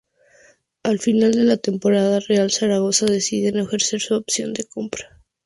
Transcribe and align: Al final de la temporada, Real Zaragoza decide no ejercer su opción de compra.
Al 0.81 0.97
final 0.97 1.31
de 1.33 1.43
la 1.43 1.57
temporada, 1.57 2.21
Real 2.21 2.49
Zaragoza 2.49 3.05
decide 3.05 3.51
no 3.51 3.61
ejercer 3.65 4.01
su 4.01 4.15
opción 4.15 4.51
de 4.51 4.63
compra. 4.63 5.21